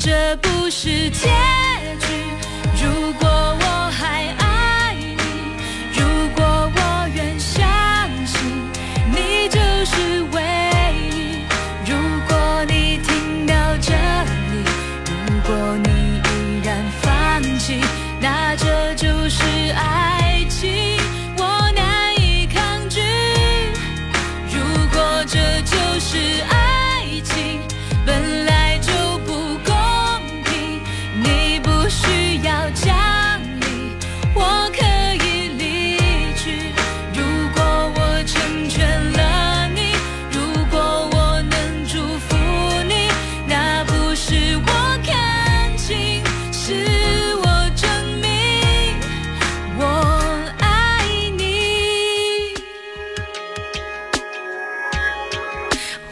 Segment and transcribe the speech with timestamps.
[0.00, 1.69] 这不是天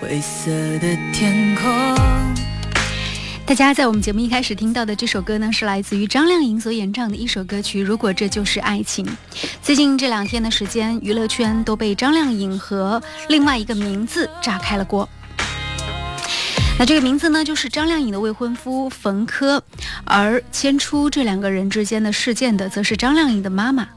[0.00, 1.68] 灰色的天空。
[3.44, 9.04] 大家在我们节目一开始听到的这首歌呢，是来自于张靓颖所演唱的一首歌曲《如果这就是爱情》。
[9.62, 15.08] 最近这两天的时间，娱乐圈都被张靓颖和另外一个名字炸开了锅。
[16.78, 19.60] 那这个名字呢，就是张靓颖的未婚夫冯轲，
[20.04, 23.88] 而牵出这两个人之间的事件的，则是张靓颖的妈妈。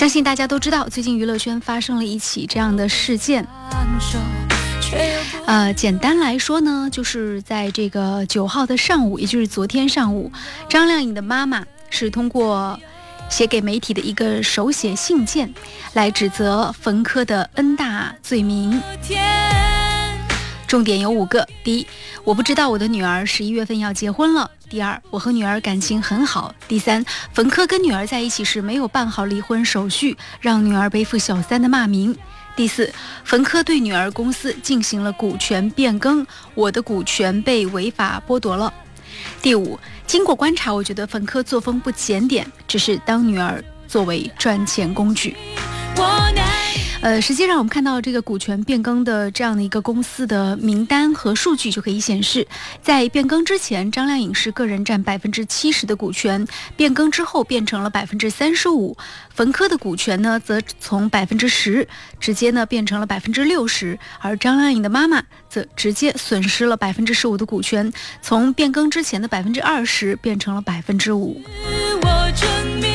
[0.00, 3.46] 相信大家都知道，最近娱乐圈发生了一起这样的事件。
[5.44, 10.32] 呃，简单来说呢，就是在这个九号的上午，也就是昨天上午，
[10.70, 12.80] 张靓颖的妈妈是通过
[13.28, 15.52] 写给媒体的一个手写信件，
[15.92, 18.80] 来指责冯轲的 N 大罪名。
[20.66, 21.86] 重点有五个：第一，
[22.24, 27.04] 我不知道我的女儿十一月份要结婚了；第二，我和女儿感情很好；第三，
[27.34, 32.14] 冯轲跟女儿在一起时没有办好离婚手续，让女儿背负小三的骂名；
[32.54, 32.92] 第四，
[33.24, 38.72] 冯轲对女儿公司进行了股权变更，我的股权被违法剥夺了；
[39.42, 39.76] 第五，
[40.06, 45.36] 经过观察，我觉得冯轲作风不检点，只是当女儿作为赚钱工具。
[45.96, 46.46] 我难
[47.02, 52.46] 呃，实际上我们看到这个股权变更的这样的一个公司的名单和数据就可以显示，
[52.82, 56.46] 在变更之前，张靓颖是个人占百分之七十的股权，
[56.76, 58.94] 变更之后变成了百分之三十五，
[59.34, 61.88] 冯轲的股权呢则从百分之十
[62.20, 67.90] 直接呢变成了百分之六十，而张靓颖的妈妈则直接损失了百分之十五的股权，
[68.20, 71.40] 从变更之前的百分之二十变成了百分之五。
[72.02, 72.46] 我证
[72.78, 72.89] 明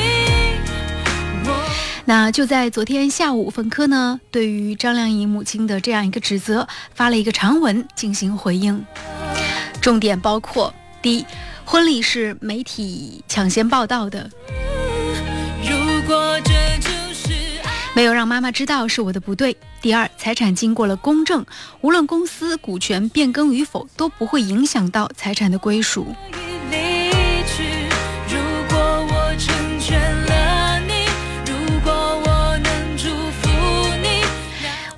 [2.08, 8.86] 那就在昨天下午，冯轲呢对于张靓颖母亲的这样一个指责，发了一个长文进行回应，
[9.80, 10.72] 重点包括：
[11.02, 11.26] 第一，
[11.64, 14.30] 婚礼是媒体抢先报道的，
[15.68, 17.32] 如果这就是
[17.64, 19.52] 爱，没有让妈妈知道是我的不对；
[19.82, 21.44] 第二，财产经过了公证，
[21.80, 26.14] 无论公司股权变更与否，都不会影响到财产的归属。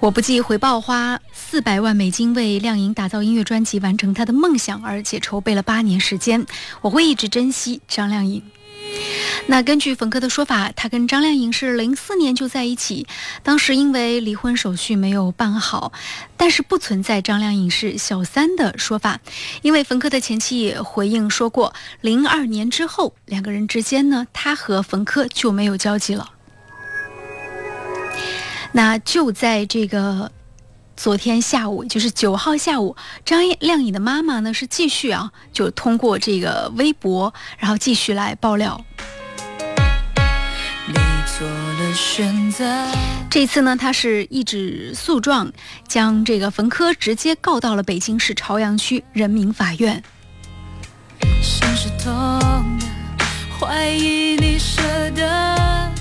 [0.00, 6.46] 我不计回报，花四百万美金为靓颖打造音乐专辑，完成她的梦想，而且筹备了八年时间。
[6.82, 8.40] 我会一直珍惜张靓颖。
[9.48, 13.08] 那根据冯轲的说法，他跟张靓颖是零四年就在一起，
[13.42, 15.92] 当时因为离婚手续没有办好，
[16.36, 19.18] 但是不存在张靓颖是小三的说法，
[19.62, 26.30] 因为冯轲的前妻也回应说过，零二年之后两个人之间呢，他和冯轲就没有交集了。
[28.72, 30.30] 那就在这个
[30.96, 38.84] 昨天下午，就是九号下午，张靓颖的妈妈呢是继续啊，就通过这个微博，然后继续来爆料。
[40.86, 40.94] 你
[41.38, 42.86] 做了选择。
[43.30, 45.52] 这次呢，她是一纸诉状，
[45.86, 50.02] 将这个冯轲直接告到了北京市朝阳区人民法院。
[51.42, 52.10] 像是痛
[52.78, 53.24] 的，
[53.60, 55.92] 怀疑你舍得，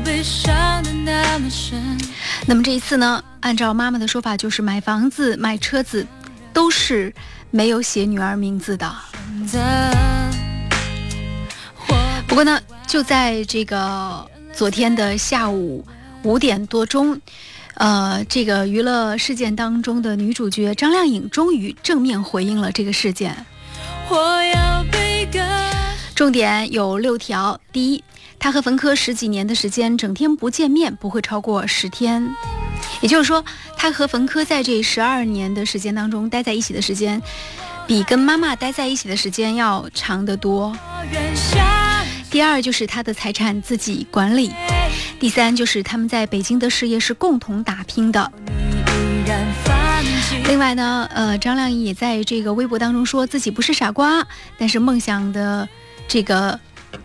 [0.00, 1.78] 或悲伤的那么深。
[2.46, 6.06] 那么这一次呢，按照妈妈的说法，就是买房子、买车子，
[6.54, 7.12] 都是
[7.50, 8.90] 没有写女儿名字的。
[12.26, 15.84] 不过呢，就在这个昨天的下午
[16.22, 17.20] 五点多钟，
[17.74, 23.36] 呃，这个娱乐事件当中的女主角张靓颖终于正面回应了这个事件。
[26.14, 28.04] 重点有六条：第一，
[28.40, 32.34] 他和冯轲十几年的时间，整天不见面不会超过十天，
[33.02, 33.44] 也就是说，
[33.76, 37.20] 他和冯轲在这十二年的时间当中待在一起的时间，
[37.86, 40.74] 比跟妈妈待在一起的时间要长得多。
[42.30, 44.50] 第二就是他的财产自己管理，
[45.18, 48.32] 第三就是他们在北京的事业是共同打拼的。
[50.46, 54.26] 另外呢，呃，张靓颖也在这个微博当中说自己不是傻瓜，
[54.56, 55.68] 但是梦想的
[56.08, 56.58] 这个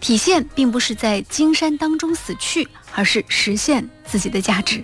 [0.05, 4.83] 体现并不是在金山当中死去，而是实现自己的价值。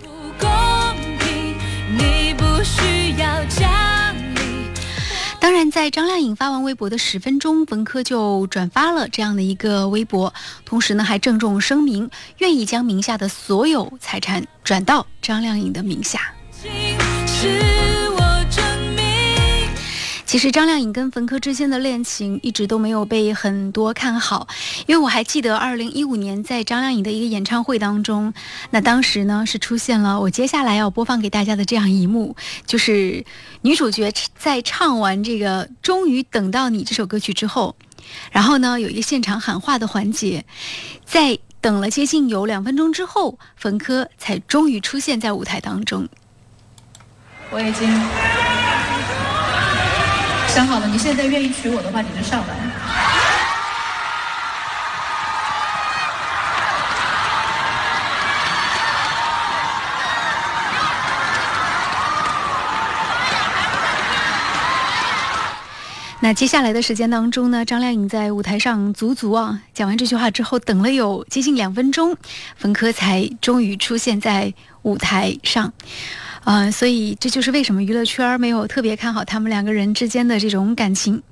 [5.38, 10.34] 当然，在张靓颖发完微博的十分钟，文科就转发了这样的一个微博，
[10.64, 16.34] 同时呢还郑重声明，愿意将名下的所有财产转到张靓颖的名下。
[20.32, 24.48] 其实张靓颖跟冯轲之间的恋情一直都没有被很多看好，
[24.86, 28.32] 因为我还记得二零一五年在张靓颖的一个演唱会当中，
[28.70, 32.34] 那当时呢是出现了我接下来要播放给大家的这样一幕，
[32.64, 33.22] 就是
[33.60, 37.76] 女主角在唱完这个《终于等到你》这首歌曲之后，
[38.30, 40.46] 然后呢有一个现场喊话的环节，
[41.04, 46.08] 在等了接近有两分钟之后，冯轲才终于出现在舞台当中。
[47.50, 47.86] 我已经
[50.52, 52.54] 想好了，你现在愿意娶我的话，你就上来。
[66.20, 72.14] 那接下来的时间当中呢，张靓颖在舞台上足足啊讲完这句话之后，等了有接近两分钟，
[72.56, 74.52] 冯轲才终于出现在
[74.82, 75.72] 舞台上。
[76.44, 81.22] 呃，所以这就是为什么娱乐圈没有特别看好他们两个人之间的这种感情。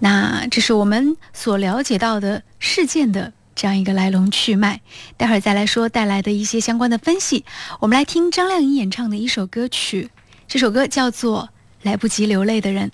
[0.00, 4.80] 那这是我们所了解到的事件的这样一个来龙去脉。
[5.16, 7.44] 待会儿再来说带来的一些相关的分析。
[7.80, 10.10] 我们来听张靓颖演唱的一首歌曲，
[10.48, 11.48] 这首歌叫做
[11.82, 12.88] 《来不及流泪的人》。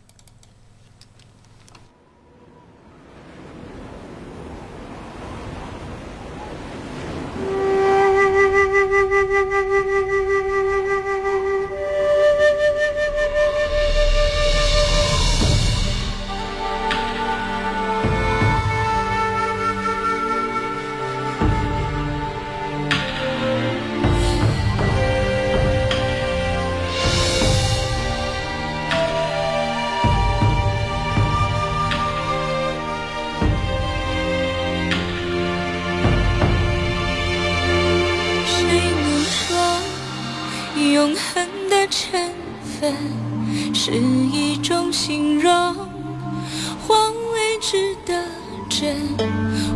[48.81, 48.97] 真，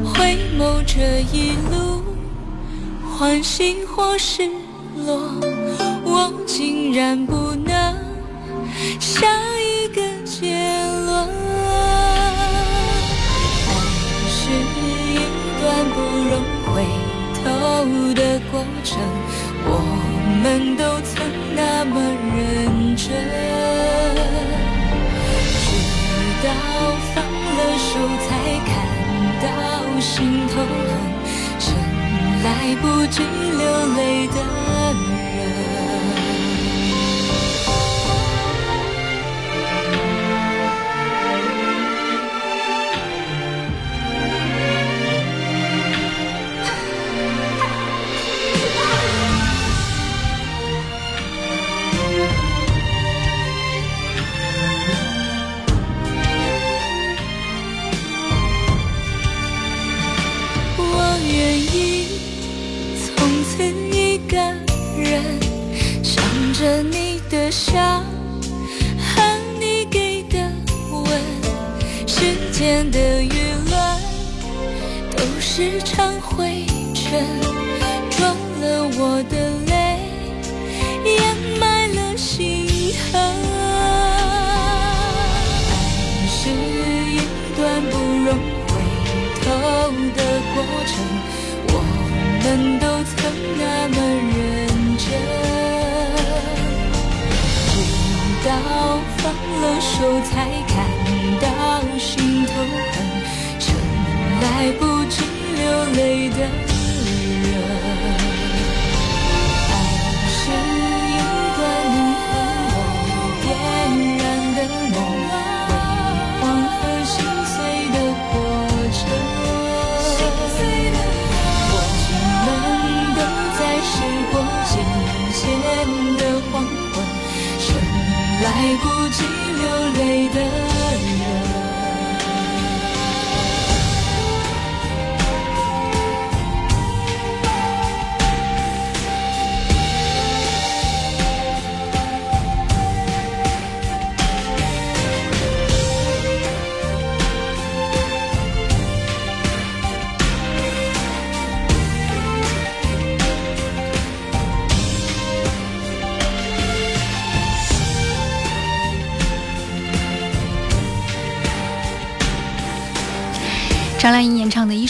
[0.02, 2.02] 回眸这一路，
[3.06, 4.48] 欢喜或失
[5.04, 5.20] 落，
[6.06, 7.94] 我竟然不能
[8.98, 9.26] 下
[9.60, 10.56] 一个结
[11.04, 11.28] 论。
[13.68, 13.70] 爱
[14.26, 14.48] 是
[14.80, 15.20] 一
[15.60, 15.62] 段
[15.92, 16.00] 不
[16.30, 16.32] 容
[16.72, 16.72] 回
[17.44, 17.44] 头
[18.14, 18.98] 的过程，
[19.66, 19.68] 我
[20.42, 21.12] 们都曾
[21.54, 22.00] 那么
[22.34, 23.04] 认真，
[25.60, 25.62] 直
[26.42, 26.48] 到
[27.14, 27.92] 放了手
[28.26, 28.33] 才
[30.04, 30.68] 心头痕，
[31.58, 31.74] 剩
[32.44, 34.63] 来不及流泪的。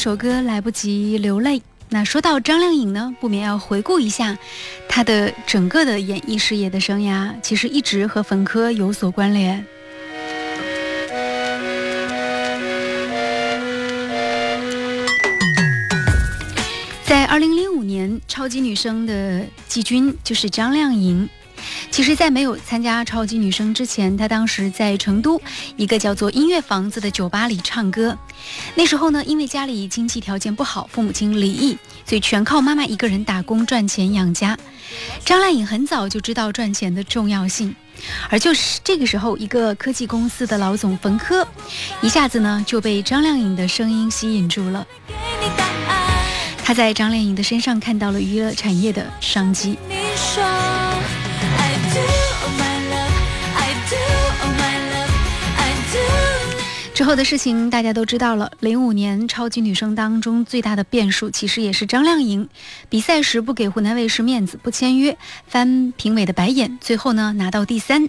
[0.05, 1.61] 首歌《来不及流泪》。
[1.89, 4.37] 那说到张靓颖呢，不免要回顾一下
[4.87, 9.65] 她的整个的演艺事业的生涯，其实一直和冯轲有所关联。
[17.07, 21.27] 在二零零五年，超级女声的季军就是张靓颖。
[21.91, 25.41] 其实，在没有参加超级女声之前，她当时在成都
[25.77, 28.17] 一个叫做音乐房子的酒吧里唱歌。
[28.75, 34.59] 那时候呢，因为家里经济条件不好，父母亲离异，所以全靠妈妈一个人打工赚钱养家。
[35.25, 37.75] 张靓颖很早就知道赚钱的重要性，
[38.29, 41.47] 而就是这个时候，一个科技公司的老总冯轲，
[42.03, 44.87] 一下子呢就被张靓颖的声音吸引住了。
[46.63, 49.79] 他在张靓颖的身上看到了娱乐产业的商机。
[56.95, 58.53] 之后的事情大家都知道了。
[58.61, 62.49] 零五年超级女声当中最大的变数，其实也是张靓颖
[62.89, 68.09] 比赛时不给湖南卫视面子，不签约，翻评委的白眼，最后呢拿到第三。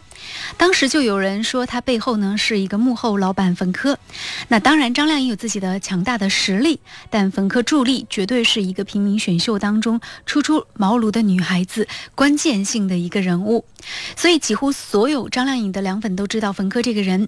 [0.55, 3.97] 当时就有人说她背后呢是一个幕后老板冯轲。
[4.49, 13.65] 那当然，张靓颖有自己的强大的实力，但冯轲助力绝对是一个平民选秀当中初出茅庐的女孩子，关键性的一个人物。
[14.15, 17.27] 所以几乎所有张靓颖的凉粉都知道冯轲这个人。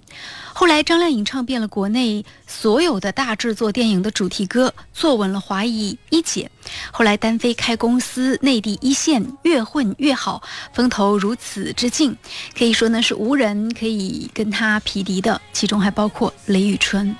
[0.52, 6.50] 后来张靓颖唱遍了国内所有的大制作电影的主题歌，坐稳了华谊一姐。
[6.92, 10.42] 后来单飞开公司，内地一线越混越好，
[10.74, 12.14] 风头如此之劲，
[12.56, 15.40] 可以说呢是无人可以跟他匹敌的。
[15.54, 17.16] 其中还包括雷雨春。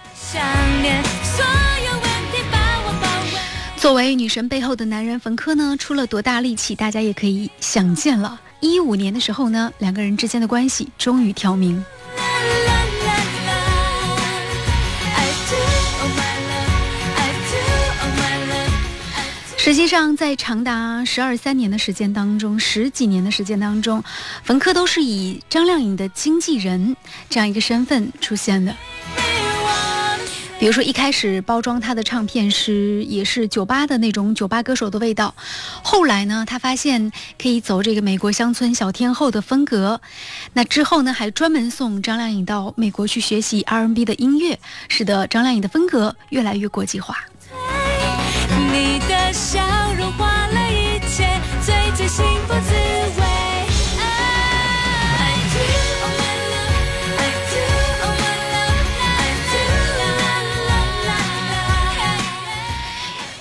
[3.78, 8.38] 作为女神背后的男人，冯轲呢出了多大力气，大家也可以想见了。
[8.61, 11.82] 一五年的时候呢，两个人之间的关系终于挑明。
[19.68, 24.02] 实际上，在长达十二三年的时间当中，十几年的时间当中，
[24.42, 26.96] 冯轲都是以张靓颖的经纪人
[27.28, 28.75] 这样一个身份出现的。
[30.58, 35.34] 比如说，一开始包装他的唱片是，也是酒吧的那种酒吧歌手的味道。
[35.82, 40.00] 后来呢，他发现可以走这个美国乡村小天后的风格。
[40.54, 44.58] 那之后呢，还专门送张靓颖到美国去学习 R&B 的音乐，
[44.88, 47.18] 使得张靓颖的风格越来越国际化。
[48.72, 48.88] 你
[49.32, 49.61] 笑
[49.97, 51.28] 容换了一切
[51.61, 52.88] 最最幸福自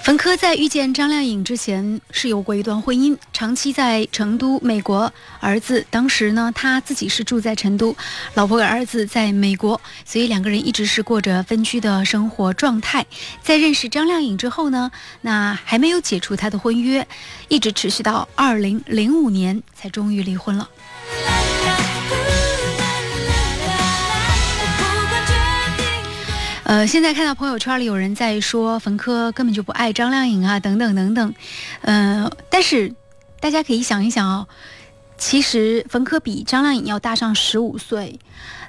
[0.08, 5.12] 冯轲在遇见张靓颖之前是有过一段婚姻，长期在成都、美国。
[5.42, 7.94] 儿子当时呢，他自己是住在成都，
[8.34, 13.06] 老婆和儿子在美国，所以两个人一直是过着分居的生活状态。
[13.44, 17.06] 在认识张靓颖之后呢，那还没有解除他的婚约，
[17.50, 20.70] 一直持续到二零零五年才终于离婚了。
[26.67, 31.33] 呃，现在看到朋友圈里有人在说冯轲根本就不爱张靓颖啊，等等等等。
[31.83, 32.93] 嗯，但是
[33.39, 34.45] 大家可以想一想哦，
[35.17, 38.19] 其实冯轲比张靓颖要大上十五岁，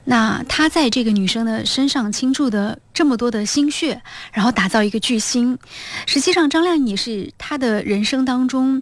[0.04, 4.00] 那他在这个女生的身上倾注的这么多的心血，
[4.32, 5.58] 然后打造一个巨星，
[6.06, 8.80] 实际上张靓颖也是他的人生当中。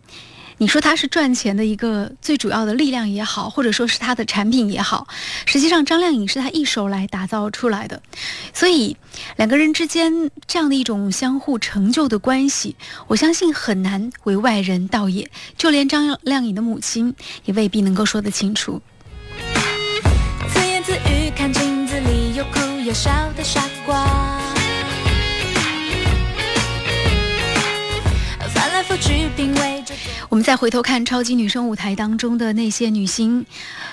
[0.58, 5.06] 你说他是赚钱的一个最主要的力量也好，或者说是他的产品也好，
[5.44, 8.00] 实际上张靓颖是他一手来打造出来的，
[8.54, 8.96] 所以
[9.36, 12.74] 两个人之间这样的一种相互成就的关系，
[13.06, 18.80] 我相信很难为外人道也，就连张靓颖的母亲也未必能够说得清楚。
[20.54, 23.60] 自言自语，看镜子里又哭又笑的傻
[30.36, 33.46] 我们再回头看超级女声舞台当中的那些女星，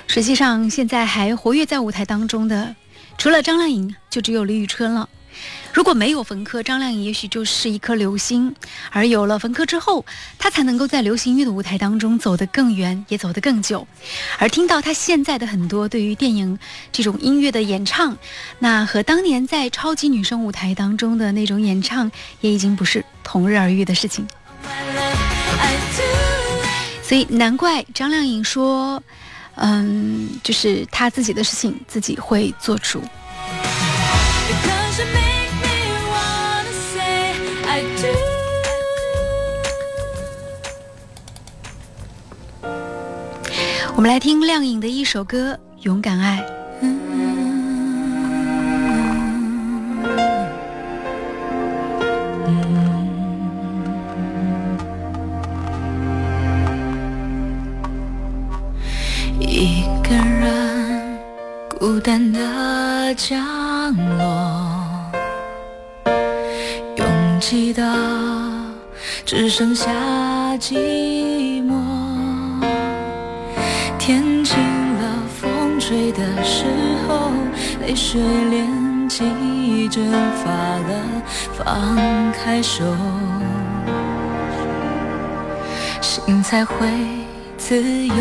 [0.07, 2.75] 实际上现在还活跃在舞台当中的，
[3.17, 5.07] 除了张靓颖，就只有李宇春了。
[5.71, 8.51] 如果没有冯轲，张靓颖也许就是一颗流星；
[8.91, 10.05] 而有了冯轲之后，
[10.37, 13.87] 她才能够在流行乐的舞台当中走得更远，也走得更久。
[14.37, 16.59] 而听到她现在的很多对于电影
[16.91, 18.17] 这种音乐的演唱，
[18.59, 24.27] 那和当年在超级女声舞台当中的那种演唱，也已经不是同日而语的事情。
[27.03, 29.03] 所以难怪张靓颖说，
[29.55, 33.01] 嗯，就是她自己的事情自己会做主。
[43.95, 46.39] 我们来听靓颖的一首歌《勇敢爱》。
[46.81, 46.87] 孤
[63.25, 63.39] 降
[64.17, 65.09] 落，
[66.97, 67.05] 拥
[67.39, 67.81] 挤的
[69.25, 69.89] 只剩下
[70.59, 71.71] 寂寞。
[73.97, 74.59] 天晴
[74.95, 76.65] 了，风吹的时
[77.07, 77.31] 候，
[77.79, 80.03] 泪水连起蒸
[80.43, 81.97] 发了，放
[82.33, 82.83] 开手，
[86.01, 86.75] 心才会
[87.57, 88.15] 自由。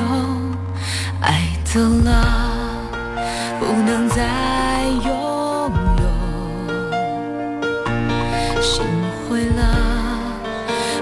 [1.20, 2.52] 爱走了。
[3.58, 4.22] 不能再
[4.92, 5.06] 拥
[5.98, 6.04] 有，
[8.60, 8.84] 心
[9.28, 9.60] 灰了，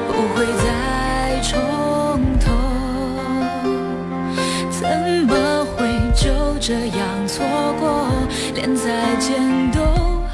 [0.07, 1.59] 不会再重
[2.39, 2.47] 头，
[4.71, 4.81] 怎
[5.27, 5.33] 么
[5.77, 5.79] 会
[6.15, 6.29] 就
[6.61, 7.45] 这样错
[7.79, 8.07] 过？
[8.55, 9.81] 连再见都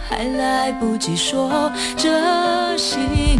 [0.08, 3.38] 还来不及说，这心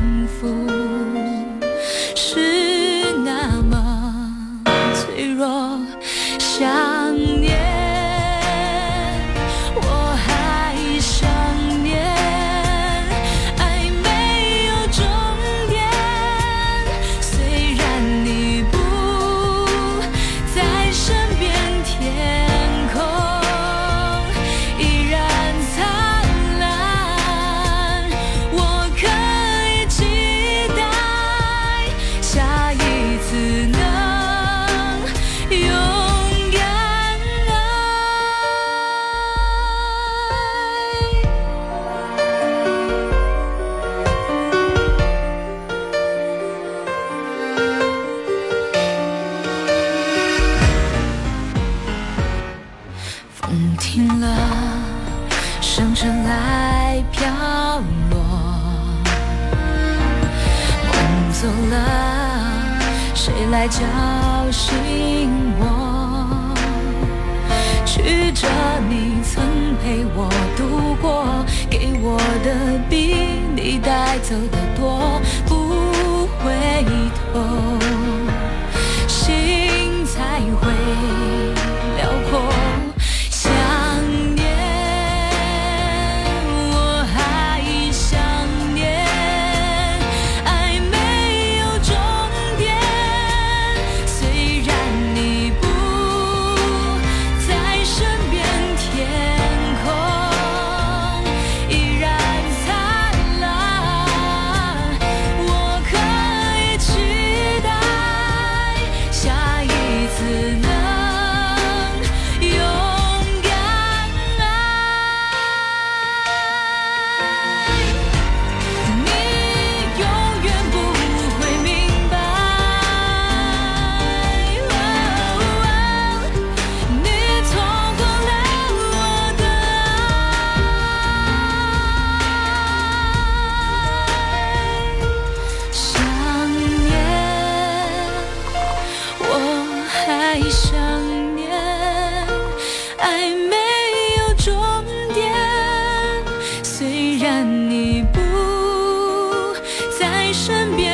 [150.36, 150.85] 身边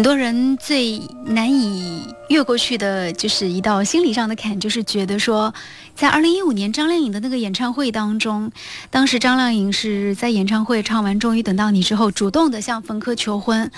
[0.00, 5.52] 很多人最难以越过去的就是一道心理上的坎，就是觉得说，
[5.94, 8.50] 在二零一五年张靓颖的那个演唱会当中，
[8.88, 13.70] 当时张靓颖是在演唱会唱完《终于等到你》之后，主动的向冯轲求婚，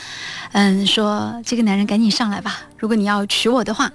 [0.52, 3.90] 嗯，说这个男人赶紧上来吧，如果你要娶我的话，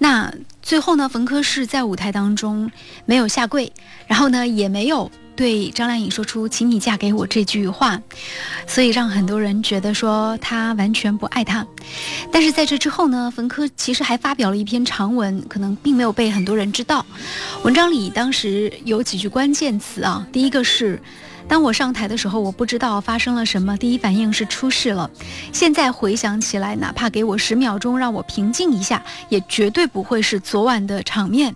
[0.00, 0.34] 那。
[0.62, 2.70] 最后呢，冯轲是在舞台当中
[3.04, 3.72] 没有下跪，
[4.06, 5.10] 然后呢，也没有。
[5.34, 8.00] 对张靓颖说出“请你嫁给我”这句话，
[8.66, 11.66] 所以让很多人觉得说他完全不爱她。
[12.30, 17.04] 但是在这之后呢，冯轲其实还发表了一篇长文，可能并没有被很多人知道。
[17.64, 21.00] 文章里当时有几句关键词啊，第一个是
[21.48, 25.10] “当我上台的时候，我不知道发生了什么，第一反应是出事了。
[25.52, 31.54] 现在回想起来，哪怕给我十秒钟让我平静一下，也绝对不会是昨晚的场面。”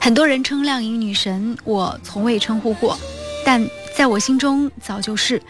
[0.00, 2.98] 很多人称靓颖女神，我从未称呼过，
[3.44, 5.40] 但在我心中早就是。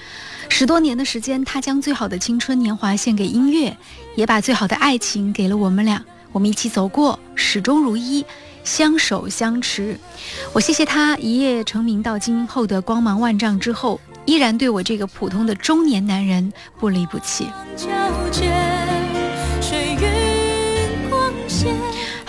[0.49, 3.75] 十多年的时间，她将最好的青春年华献给音乐，
[4.17, 6.05] 也把最好的爱情给了我们俩。
[6.31, 8.23] 我们一起走过，始终如一，
[8.63, 9.99] 相守相持。
[10.53, 17.47] 我谢谢她一夜成名到今后的光芒万丈之后，依然对我这个普通的中年男人不离不弃。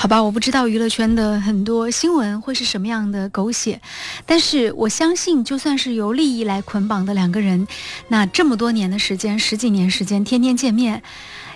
[0.03, 3.79] 好吧，我不知道娱乐圈的很多新闻会是什么样的狗血，
[4.25, 7.65] 但是我相信，就算是由利益来捆绑的两个人，
[8.09, 11.01] 那这么多年的时间，十几年时间，天天见面，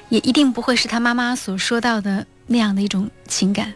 [0.07, 3.73] 也一定不会是他妈妈所说到的那样的一种情感。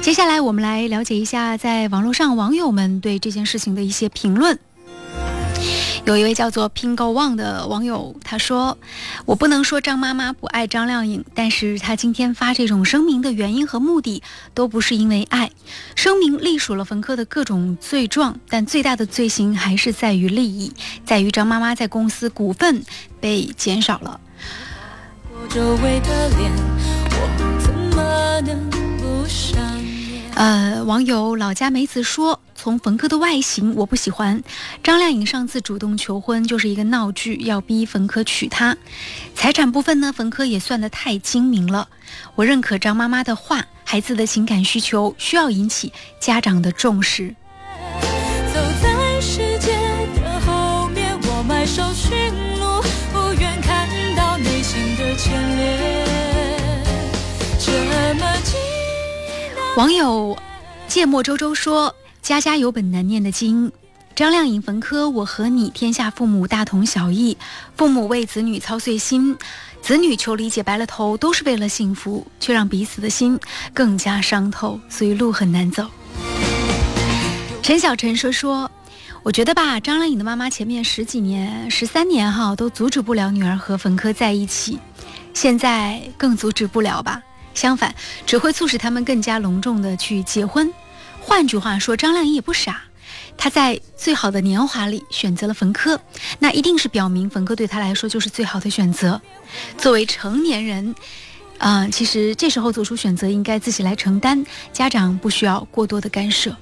[0.00, 4.58] 接下来，我们来了解一下在网络上网友们对这件事情的一些评论。
[6.04, 8.76] 有一位叫做 Pingo Wang 的网友，他说
[9.24, 14.20] ：“我不能说张妈妈不爱张靓颖，但是她今天发这种声明的原因和目的
[14.52, 15.52] 都不是因为爱。
[15.94, 20.72] 声明隶属了冯轲的各种罪状，但最大的罪行还是在于利益，
[21.04, 22.82] 在于张妈妈在公司股份
[23.20, 24.20] 被减少了。”
[25.30, 26.52] 我周围的脸，
[27.10, 29.56] 我怎么能不想
[30.34, 34.42] 呃，网友老家梅子说：“从冯轲的外形，我不喜欢。
[34.82, 38.76] 张靓颖上次主动求婚就是一个闹剧，要逼冯轲娶她。
[39.34, 41.88] 财产部分呢，冯轲也算得太精明了。
[42.34, 47.36] 我认可张妈妈的话，孩子的情感需求需要引起家长的重视。”
[59.74, 60.36] 网友
[60.86, 63.72] 芥末周周说：“家家有本难念的经，
[64.14, 67.38] 张靓颖、冯轲，我和你，天下父母大同小异。
[67.74, 69.34] 父母为子女操碎心，
[69.80, 73.40] 子女求理解，白了头，都是为了幸福，却让彼此的心
[73.72, 75.88] 更加伤透，所以路很难走。”
[77.62, 78.70] 陈小陈说：“说，
[79.22, 84.78] 我觉得吧，张靓颖的妈妈前面十几年、十三年哈，都阻止不了女儿和冯轲在一起，
[85.32, 87.22] 现在更阻止不了吧。”
[87.54, 87.94] 相反，
[88.26, 90.72] 只会促使他们更加隆重地去结婚。
[91.20, 92.82] 换句话说，张靓颖也不傻，
[93.36, 95.98] 她在最好的年华里选择了冯轲，
[96.38, 99.20] 那一定是表明冯轲对她来说就是最好的选择。
[99.78, 100.94] 作为成年人，
[101.58, 106.56] 啊，其实这时候做出选择应该自己来承担，家长不需要过多的干涉。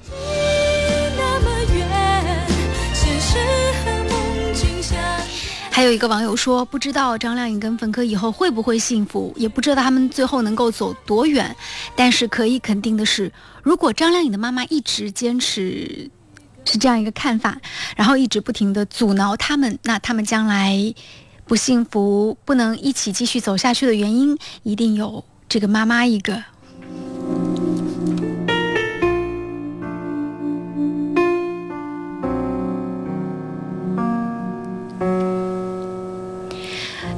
[5.90, 11.57] 有一个网友说，不知道张靓颖跟冯轲以后会不会幸福，也不知道他们最后能够走多远。
[11.96, 13.33] 但是可以肯定的是，
[13.64, 16.09] 如果张靓颖的妈妈一直坚持
[16.64, 17.61] 是这样一个看法，
[17.96, 20.94] 然后一直不停的阻挠他们，那他们将来
[21.44, 26.40] 不幸福、不能一起继续走下去的原因，一定有这个妈妈一个。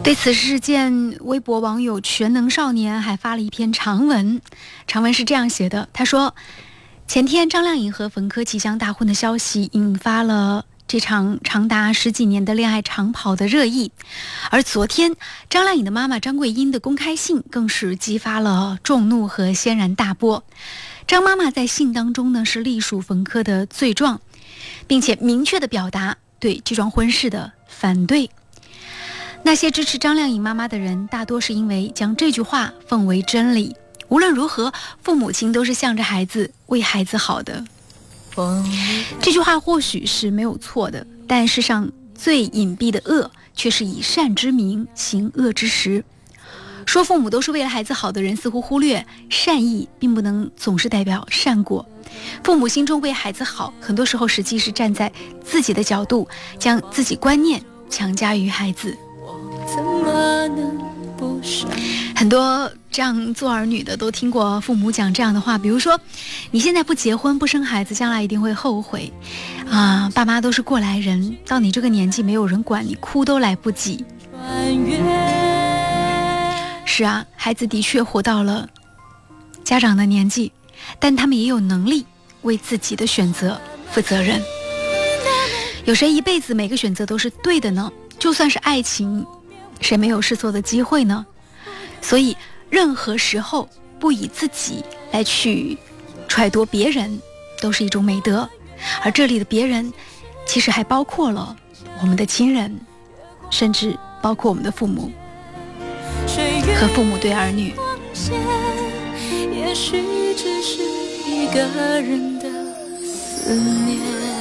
[0.04, 4.40] 对此事件，微博网友全能少年还发了一篇长文。
[4.88, 6.34] 长文是这样写的：他说，
[7.06, 13.92] 前天张靓颖和冯轲即将大婚的消息，引发了这场长达十几年的恋爱长跑的热议。
[14.50, 15.14] 而昨天，
[15.48, 20.44] 张靓颖的妈妈张桂英的公开信，更是激发了众怒和轩然大波。
[21.06, 24.20] 张妈妈在信当中呢，是隶属冯轲的罪状，
[24.88, 28.28] 并且明确的表达对这桩婚事的反对。
[29.44, 33.74] 那些支持张靓颖妈妈的人，大多是因为将这句话奉为真理。
[34.08, 37.64] 无论如何，父母亲都是向着孩子、为孩子好的。
[39.20, 46.04] 这句话或许是没有错的，但世上最隐蔽的恶，却是以善之名行恶之实。
[46.86, 51.84] 说父母都是为了孩子好的人，似乎忽略善意并不能总是代表善果。
[52.44, 55.10] 父母心中为孩子好，很多时候实际是站在
[55.44, 56.28] 自己的角度，
[56.58, 58.96] 将自己观念强加于孩子。
[62.14, 65.98] 很多这样做儿女的都听过父母讲这样的话，比如说，
[66.50, 69.12] 你现在不结婚不生孩子，将来一定会后悔。
[69.68, 74.04] 啊，爸妈都是过来人，到你这个年纪没有人管你，哭都来不及。
[76.84, 78.68] 是啊，孩子的确活到了
[79.64, 80.52] 家长的年纪，
[81.00, 82.06] 但他们也有能力
[82.42, 84.40] 为自己的选择负责任。
[85.84, 87.90] 有谁一辈子每个选择都是对的呢？
[88.18, 89.26] 就算是爱情，
[89.82, 91.26] 谁没有试错的机会呢？
[92.00, 92.36] 所以，
[92.70, 93.68] 任何时候
[93.98, 95.76] 不以自己来去
[96.28, 97.20] 揣度别人，
[97.60, 98.48] 都是一种美德。
[99.02, 99.92] 而这里的别人，
[100.46, 101.56] 其实还包括了
[102.00, 102.80] 我们的亲人，
[103.50, 105.12] 甚至包括我们的父母
[106.80, 107.74] 和父母对儿女。
[109.52, 110.82] 也许只是
[111.26, 111.60] 一个
[112.00, 112.48] 人的
[112.94, 114.31] 思念。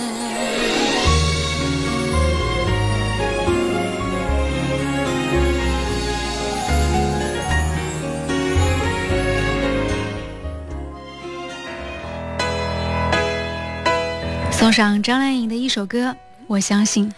[14.52, 16.10] 送上张靓颖的一首歌
[16.48, 17.10] 《我相信》。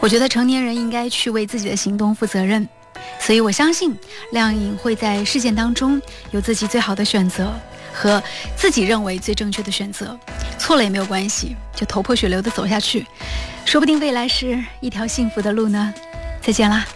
[0.00, 2.68] 我觉得成年人应该去为自己的行动负责任，
[3.18, 3.96] 所以我相信
[4.32, 7.52] 靓颖会在事件当中有自己最好的选择
[7.92, 8.22] 和
[8.56, 10.16] 自己认为最正确的选择。
[10.58, 13.04] 错了也没有关系，就头破血流的走下去，
[13.64, 15.92] 说不定未来是一条幸福的路呢。
[16.40, 16.86] 再见啦。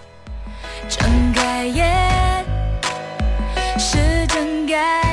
[0.88, 2.44] 睁开眼，
[3.78, 5.09] 是真改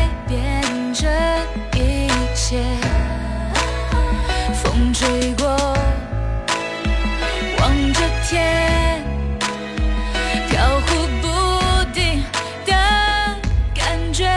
[4.99, 5.47] 吹过，
[7.59, 8.99] 望着天，
[10.49, 12.23] 飘忽不定
[12.65, 12.73] 的
[13.75, 14.27] 感觉，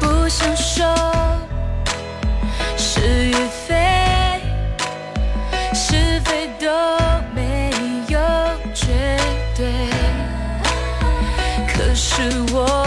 [0.00, 0.86] 不想说
[2.78, 3.34] 是与
[3.68, 3.74] 非，
[5.74, 6.66] 是非都
[7.34, 7.70] 没
[8.08, 8.18] 有
[8.72, 9.18] 绝
[9.54, 9.66] 对，
[11.68, 12.22] 可是
[12.54, 12.83] 我。